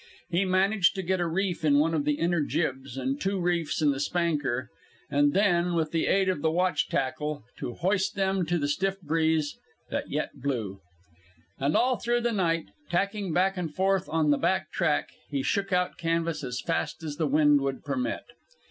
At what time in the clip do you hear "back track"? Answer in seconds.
14.39-15.09